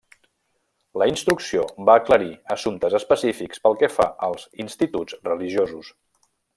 La 1.01 1.07
instrucció 1.11 1.65
va 1.89 1.97
aclarir 2.01 2.31
assumptes 2.57 2.97
específics 3.03 3.63
pel 3.67 3.79
que 3.83 3.93
fa 3.99 4.11
als 4.31 4.49
instituts 4.67 5.23
religiosos. 5.33 5.97